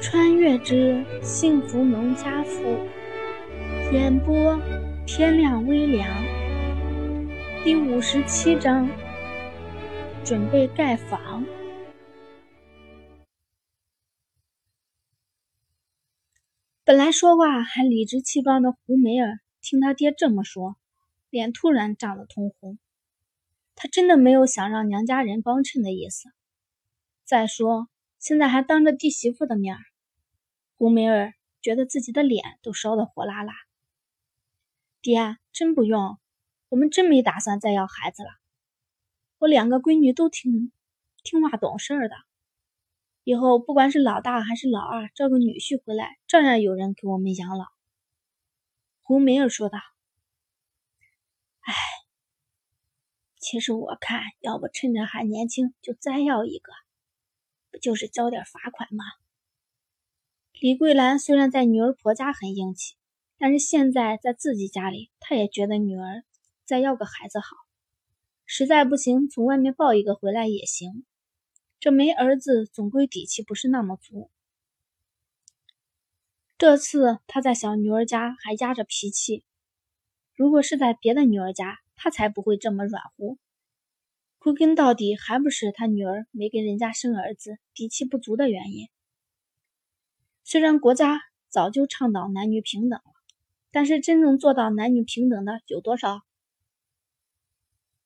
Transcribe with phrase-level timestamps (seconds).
[0.00, 2.62] 穿越之幸福农家妇，
[3.92, 4.56] 演播
[5.04, 6.08] 天亮微凉。
[7.64, 8.88] 第五十七章，
[10.24, 11.44] 准备盖房。
[16.84, 20.76] 本来说话还理直气壮的胡梅尔，听他爹这么说，
[21.28, 22.78] 脸突然涨得通红。
[23.74, 26.30] 他真的没有想让娘家人帮衬的意思。
[27.24, 27.88] 再说，
[28.18, 29.80] 现在还当着弟媳妇的面儿
[30.76, 33.52] 胡梅儿觉得自己的脸都烧得火辣辣。
[35.00, 36.18] 爹，真不用，
[36.68, 38.30] 我们真没打算再要孩子了。
[39.38, 40.72] 我两个闺女都挺
[41.22, 42.16] 听话懂事儿的，
[43.22, 47.66] 以后不管是老大还是老二，招个女婿回来，照样有人给我们养老。
[49.00, 49.78] 胡梅儿说道
[51.62, 51.72] ：“哎，
[53.36, 56.72] 其实我看，要不趁着还年轻，就再要一个。”
[57.70, 59.04] 不就是交点罚款吗？
[60.60, 62.96] 李桂兰虽然在女儿婆家很硬气，
[63.38, 66.24] 但是现在在自己家里，她也觉得女儿
[66.64, 67.46] 再要个孩子好。
[68.44, 71.04] 实在不行，从外面抱一个回来也行。
[71.78, 74.30] 这没儿子，总归底气不是那么足。
[76.56, 79.44] 这次她在小女儿家还压着脾气，
[80.34, 83.38] 如果是在别的女儿家，她才不会这么软乎。
[84.48, 88.88] 归根到底，还不是他女儿没给人家生儿子，底气不足的原因。
[90.42, 93.12] 虽然国家早就倡导男女平等了，
[93.70, 96.22] 但是真正做到男女平等的有多少？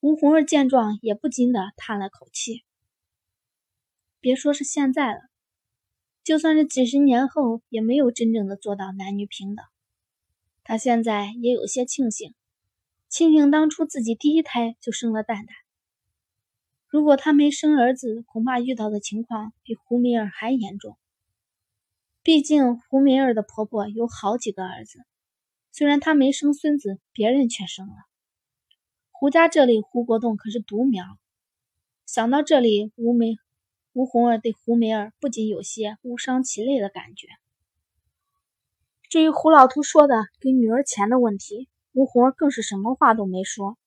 [0.00, 2.64] 吴红儿见状，也不禁的叹了口气。
[4.18, 5.20] 别说是现在了，
[6.24, 9.64] 就算是几十年后，也没有真正的做到男女平等。
[10.64, 12.34] 他现在也有些庆幸，
[13.08, 15.54] 庆幸当初自己第一胎就生了蛋蛋。
[16.92, 20.98] 如果他没生儿子，恐怕遇到的情况比胡梅尔还严重。
[22.22, 24.98] 毕竟胡梅尔的婆婆有好几个儿子，
[25.72, 27.94] 虽然她没生孙子，别人却生了。
[29.10, 31.06] 胡家这里胡国栋可是独苗。
[32.04, 33.36] 想到这里，吴梅
[33.94, 37.26] 吴红儿对胡梅儿不仅有些误伤其类的感觉。
[39.08, 43.78] 至于胡老图说的给女儿钱的问题，吴红儿更是什么话都没说。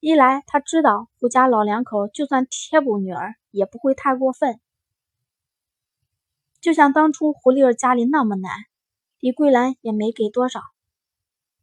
[0.00, 4.60] 一来，他知道胡家老两口就算贴补女儿，也不会太过分。
[6.60, 8.52] 就像当初胡丽儿家里那么难，
[9.18, 10.60] 李桂兰也没给多少。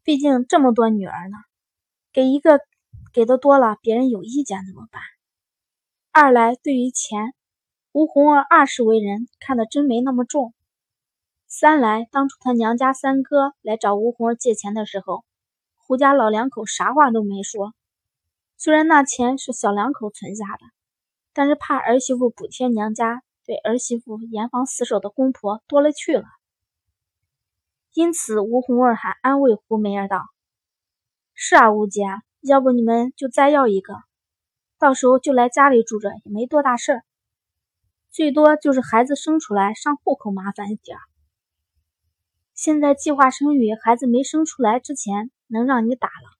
[0.03, 1.37] 毕竟这么多女儿呢，
[2.11, 2.59] 给一个
[3.13, 5.01] 给的多了，别人有意见怎么办？
[6.11, 7.33] 二来，对于钱，
[7.93, 10.53] 吴红儿二世为人，看得真没那么重。
[11.47, 15.23] 三来，当初他娘家三哥来找吴红儿借钱的时候，
[15.77, 17.73] 胡家老两口啥话都没说。
[18.57, 20.65] 虽然那钱是小两口存下的，
[21.33, 26.23] 但是怕儿媳妇补贴娘家对儿媳妇严防死守的公婆多了去了，
[27.93, 30.21] 因此吴红儿还安慰胡梅儿道
[31.35, 32.03] ：“是啊，吴姐，
[32.41, 33.93] 要不你们就再要一个，
[34.79, 37.03] 到时候就来家里住着也没多大事儿，
[38.09, 41.01] 最多就是孩子生出来上户口麻烦一点儿。
[42.53, 46.34] 现在计划生育，孩子没生出来之前能让你打了。”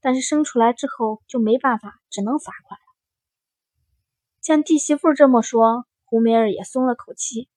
[0.00, 2.86] 但是生出来之后就没办法，只能罚款了。
[4.40, 7.48] 见弟媳妇这么说，胡梅儿也松了口气，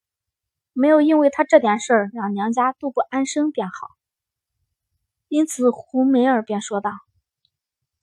[0.74, 3.90] 没有因为她这点事儿让娘家都不安生便好。
[5.28, 6.92] 因此，胡梅儿便说道：“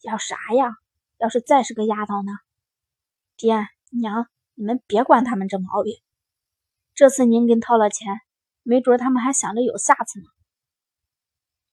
[0.03, 0.77] 要啥呀？
[1.19, 2.31] 要是再是个丫头呢？
[3.37, 5.95] 爹娘，你们别管他们这毛病。
[6.95, 8.21] 这次您给掏了钱，
[8.63, 10.27] 没准他们还想着有下次呢。”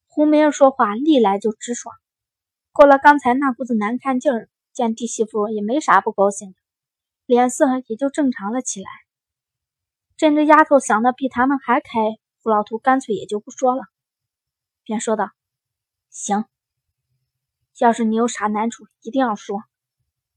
[0.08, 1.94] 胡梅儿说话历来就直爽。
[2.74, 6.56] 过了刚才那股子难看劲儿，见弟媳妇也没啥不高兴的，
[7.24, 8.90] 脸色也就正常了起来。
[10.16, 12.00] 见这丫头想的比他们还开，
[12.42, 13.84] 胡老图干脆也就不说了，
[14.82, 15.30] 便说道
[16.10, 16.46] ：“行，
[17.78, 19.62] 要是你有啥难处，一定要说。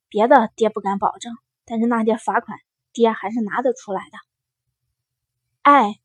[0.08, 1.36] 别的爹不敢保证，
[1.66, 2.60] 但是那点罚款，
[2.94, 4.18] 爹还是拿得出来的。”
[5.64, 5.96] 哎，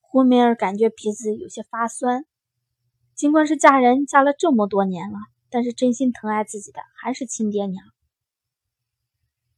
[0.00, 2.26] 胡梅儿感觉鼻子有些发酸。
[3.14, 5.18] 尽管是嫁人嫁了这么多年了，
[5.48, 7.86] 但是真心疼爱自己的还是亲爹娘。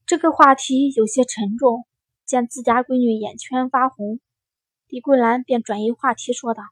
[0.04, 1.86] 这个话题有些沉重，
[2.26, 4.20] 见自家闺女眼圈发红，
[4.88, 6.62] 李桂兰便转移话题说道：“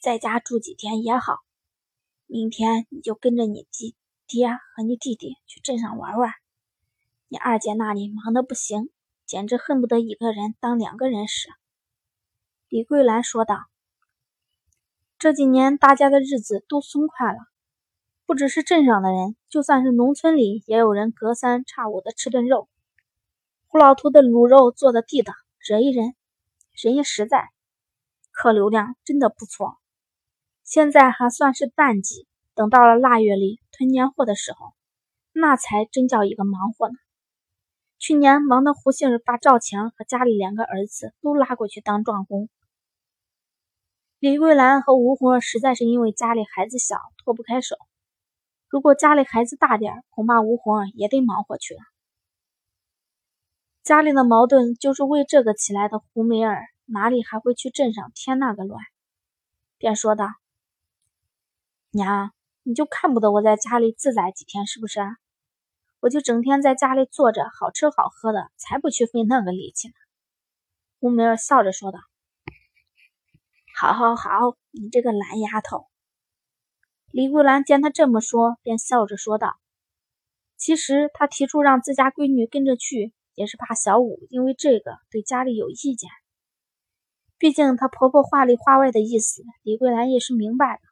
[0.00, 1.38] 在家住几天也好，
[2.26, 3.96] 明天你就跟着你弟
[4.28, 6.32] 爹和你弟弟去镇上玩玩。
[7.26, 8.90] 你二姐那里忙得不行，
[9.26, 11.48] 简直恨不得一个人当两个人使。”
[12.70, 13.66] 李桂兰说道。
[15.24, 17.38] 这几年大家的日子都松快了，
[18.26, 22.68] 不只是镇上的人，就算是农村里，也有人隔三差五的吃顿肉。
[23.66, 25.32] 胡老图的卤肉做的地道，
[25.66, 26.14] 惹一人，
[26.72, 27.48] 人也实在，
[28.32, 29.78] 客流量真的不错。
[30.62, 34.74] 现在还算是淡季，等到了腊月里囤年货的时候，
[35.32, 36.96] 那才真叫一个忙活呢。
[37.98, 42.50] 去年忙得胡杏儿把赵强和家里两个儿子都拉过去当壮工。
[44.24, 47.76] 李桂兰和吴红儿实在是因为家里孩子小脱不开手，
[48.70, 51.80] 如果家里孩子大点，恐怕吴红儿也得忙活去了。
[53.82, 55.98] 家里的矛盾就是为这个起来的。
[55.98, 58.82] 胡梅儿哪里还会去镇上添那个乱？
[59.76, 60.26] 便说道
[61.92, 62.32] ：“娘，
[62.62, 65.00] 你就看不得我在家里自在几天是不是？
[66.00, 69.94] 我就整天在家里坐着，好吃好喝的，才不去费那个力气呢。”
[70.98, 71.98] 胡梅儿笑着说道
[73.76, 75.86] ：“好好好，你这个懒丫头。”
[77.12, 79.56] 李桂兰见他这么说，便笑着说道
[80.56, 86.08] ：“其实他提出让自家闺女跟着去。”也是怕小五因为这个对家里有意见，
[87.36, 90.82] 毕竟她婆婆话里话外的意思，李桂兰也是明白的。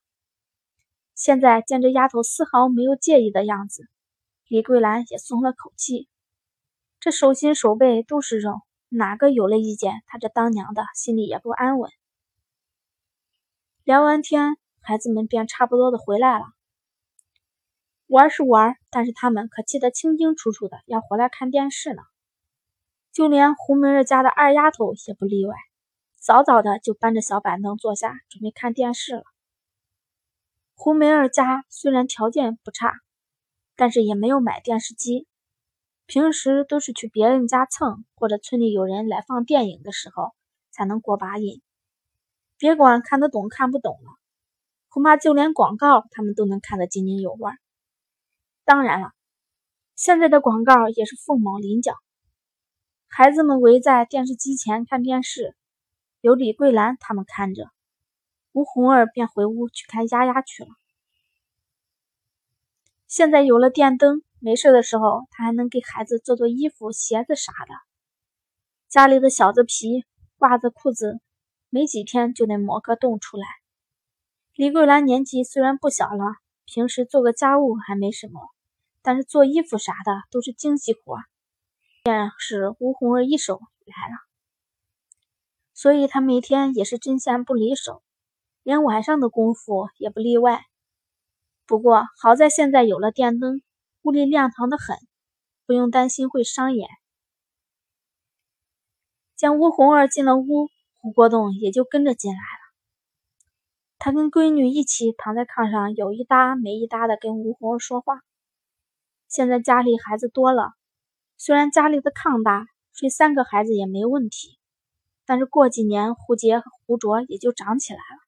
[1.14, 3.88] 现在见这丫头丝毫没有介意的样子，
[4.49, 6.08] 李桂兰也松了口气。
[6.99, 11.93] 这手心手背都是肉，哪个有了意见，她这当娘的心里也不安稳。
[13.84, 16.44] 聊完天，孩子们便差不多的回来了。
[18.06, 22.02] 玩是玩，但是他们可记得清清楚楚的，要回来看电视呢。
[23.12, 25.56] 就连胡梅儿家的二丫头也不例外，
[26.20, 29.25] 早早的就搬着小板凳坐下，准备看电视了。
[30.76, 32.93] 胡梅儿家虽然条件不差，
[33.75, 35.26] 但是也没有买电视机，
[36.06, 40.31] 平时都是去别人家蹭，或者村里有人来放电影的时候
[40.70, 41.61] 才能过把瘾。
[42.62, 44.12] 别管看得懂看不懂了，
[44.88, 47.50] 恐怕就连广告他们都能看得津津有味。
[48.64, 49.11] 当然了，
[49.97, 51.97] 现在的广告也是凤毛麟角。
[53.09, 55.56] 孩子们围在电视机前看电视，
[56.20, 57.69] 有李桂兰他们看着，
[58.53, 60.69] 吴红儿便回屋去看丫丫去了。
[63.08, 67.75] 现在有了电灯，没事的时候，他还能给孩子做做衣服、鞋子啥的。
[68.88, 70.05] 家里的小子皮、
[70.38, 71.20] 袜子、裤子，
[71.75, 73.47] 没几天就得磨个洞出来。
[74.55, 76.35] 李桂兰年纪虽然不小了，
[76.67, 78.43] 平时做个家务还没什么，
[79.01, 81.17] 但是做衣服啥的都是精细活。
[82.03, 84.17] 便是吴红儿一手来了，
[85.73, 88.03] 所以他每天也是针线不离手，
[88.63, 90.65] 连晚上的功夫也不例外。
[91.65, 93.63] 不过好在现在有了电灯，
[94.03, 94.99] 屋里亮堂的很，
[95.65, 96.89] 不用担心会伤眼。
[99.37, 100.69] 见吴红儿进了屋，
[101.03, 102.63] 胡国栋也就跟着进来了。
[103.99, 108.21] 他跟闺女一起躺在炕上，有一搭没一搭的跟吴红说话。
[109.27, 110.75] 现在家里孩子多了。
[111.37, 114.61] 虽然家里的炕大，睡三个孩子也没问题，
[115.27, 118.21] 但是过几年胡杰和胡卓也就长起来了，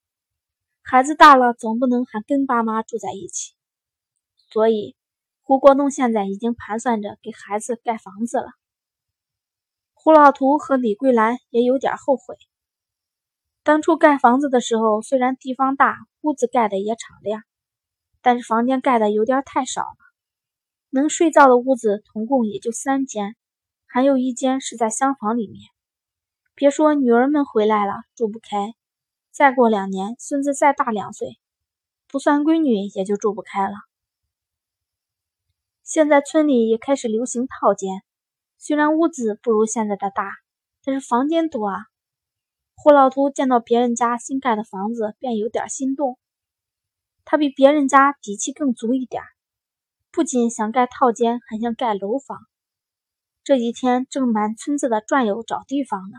[0.82, 3.54] 孩子大了总不能还跟爸妈住在一起，
[4.50, 4.96] 所以
[5.42, 8.48] 胡国栋现在已经盘算着给孩子盖房子了。
[9.92, 12.36] 胡老图和李桂兰也有点后悔，
[13.64, 17.42] 当初盖房子的时候，虽然地方大，屋子盖的也敞亮，
[18.20, 19.96] 但是房间盖的有点太少了。
[20.90, 23.36] 能睡觉的屋子总共也就三间，
[23.86, 25.62] 还有一间是在厢房里面。
[26.54, 28.74] 别说女儿们回来了住不开，
[29.32, 31.38] 再过两年孙子再大两岁，
[32.06, 33.74] 不算闺女也就住不开了。
[35.82, 38.02] 现在村里也开始流行套间，
[38.58, 40.30] 虽然屋子不如现在的大，
[40.84, 41.86] 但是房间多啊。
[42.76, 46.18] 胡老图见到别人家新盖的房子，便有点心动。
[47.24, 49.22] 他比别人家底气更足一点。
[50.10, 52.38] 不仅想盖套间，还想盖楼房。
[53.42, 56.18] 这几天正满村子的转悠找地方呢。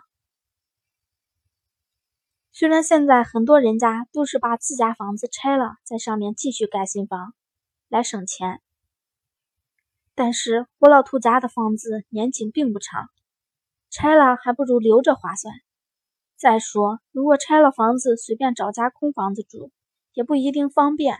[2.52, 7.34] 虽然现在很多人家都是把自家房子拆了，在上面继续盖新房
[7.90, 8.62] 来省钱，
[10.16, 13.10] 但是胡老图家的房子年景并不长，
[13.90, 15.54] 拆了还不如留着划算。
[16.38, 19.72] 再说，如果拆了房子，随便找家空房子住，
[20.13, 21.18] 也不一定方便。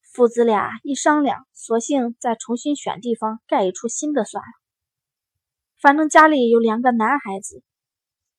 [0.00, 4.48] 父子俩一商量，索性再重新选地方盖一处新的算了。
[5.80, 7.64] 反正家里有两个男孩子，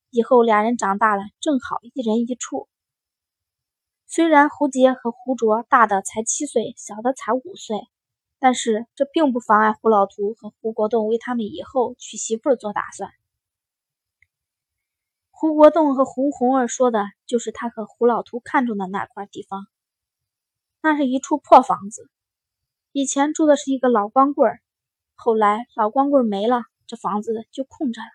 [0.08, 2.66] 以后俩人长大了，正好一人一处。
[4.06, 7.76] 虽然胡杰和胡卓大的才七岁，小的才五岁，
[8.38, 13.10] 但是这并不妨碍胡老图和胡国栋为他们以后娶媳妇做打算。
[15.40, 19.68] 胡国栋和胡红儿说的就是他和胡老图看中的那块地方。
[20.82, 22.10] 那是一处破房子，
[22.90, 24.60] 以前住的是一个老光棍儿，
[25.14, 28.10] 后来老光棍没了，这房子就空着了。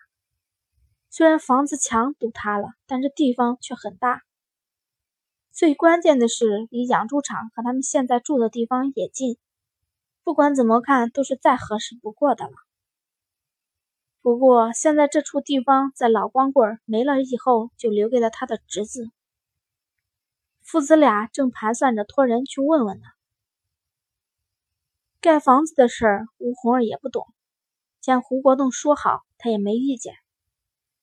[1.09, 4.21] 虽然房子墙都塌了，但这地方却很大。
[5.49, 9.37] 最关键的是，离养猪场和他们现在住的地方也近，
[10.25, 12.51] 不管怎么看都是再合适不过的了。
[14.23, 19.11] 不过现在这处地方在老光棍没了以后，就留给了他的侄子。
[20.61, 23.03] 父子俩正盘算着托人去问问呢。
[25.19, 27.27] 盖房子的事儿，吴红儿也不懂，
[27.99, 30.15] 见胡国栋说好，他也没意见。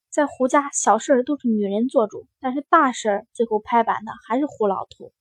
[0.09, 5.13] 在胡家，小事都是女人做主，但是大事儿最后拍板的还是胡老头。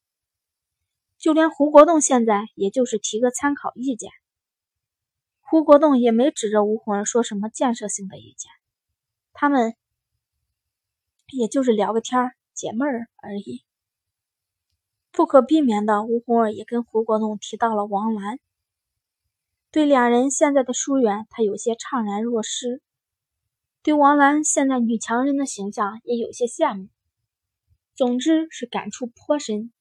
[1.18, 4.10] 就连胡国栋现在也就是提个参考意见，
[5.50, 8.52] 胡国栋也没指着吴红儿说什么建设性的意见，
[9.32, 9.74] 他们
[11.32, 13.64] 也就是聊个天，解闷儿而已。
[15.10, 18.38] 不可避免的，吴红儿也跟胡国栋提到了王兰，
[19.72, 22.80] 对两人现在的疏远，他有些怅然若失。
[23.82, 26.90] 对王兰现在女强人的形象也有些羡慕，
[27.96, 29.72] 总之是感触颇深。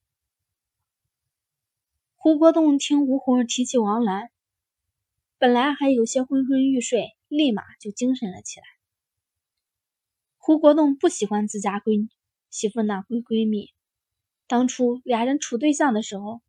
[2.15, 4.31] 胡国栋听吴红儿提起王兰，
[5.41, 8.65] 本来还有些昏昏欲睡，立马就精神了起来。
[10.35, 12.09] 胡国栋不喜欢自家闺
[12.49, 13.69] 媳妇那闺闺蜜，
[14.47, 16.41] 当初俩人处对象的时候，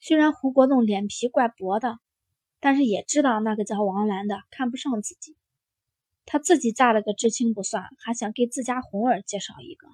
[0.00, 1.98] 虽然胡国栋脸皮怪薄的，
[2.58, 5.36] 但是也知道那个叫王兰的看不上自己。
[6.24, 9.88] 他自己嫁了个知青不算，还想给自家红儿介绍一个。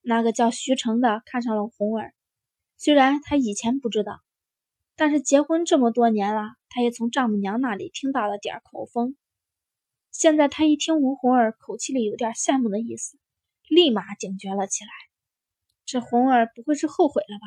[0.00, 2.14] 那个叫徐成的看上了红儿，
[2.78, 4.22] 虽然他以前不知道，
[5.00, 9.16] 但是结婚这么多年了，他也从丈母娘那里听到了点口风。
[10.10, 13.16] 现在他一听吴红儿口气里有点羡慕的意思，
[13.68, 14.90] 立马警觉了起来。
[15.86, 17.46] 这红儿不会是后悔了吧？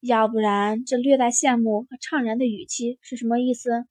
[0.00, 3.84] 要不然这略带羡慕和怅然的语气是什么意思？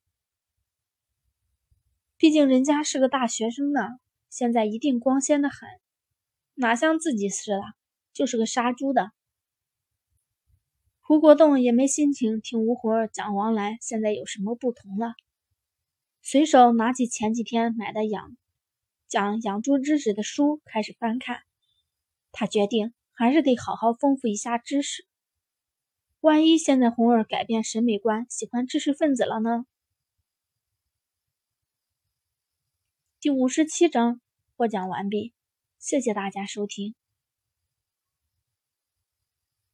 [2.17, 3.87] 毕竟人家是个大学生呢，
[4.31, 5.69] 现在一定光鲜的很，
[6.55, 7.61] 哪像自己似的，
[8.13, 9.11] 就是个杀猪的。
[11.09, 15.15] 胡国栋也没心情听吴活讲王兰现在有什么不同了，
[16.21, 18.37] 随手拿起前几天买的养
[19.07, 21.41] 讲养猪知识的书开始翻看。
[22.31, 25.03] 他决定还是得好好丰富一下知识，
[26.19, 29.65] 万一现在红儿改变审美观，喜欢知识分子了呢？
[33.19, 34.21] 第五十七章
[34.55, 35.33] 播讲完毕，
[35.79, 36.93] 谢谢大家收听。